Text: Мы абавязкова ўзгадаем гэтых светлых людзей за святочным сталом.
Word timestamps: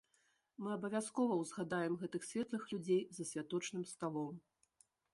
Мы 0.63 0.69
абавязкова 0.77 1.33
ўзгадаем 1.41 1.99
гэтых 2.05 2.27
светлых 2.31 2.67
людзей 2.75 3.01
за 3.19 3.23
святочным 3.33 3.89
сталом. 3.95 4.35